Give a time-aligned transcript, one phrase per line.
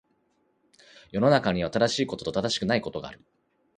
[1.11, 3.23] 世の中には、正しいことと正しくないことがある。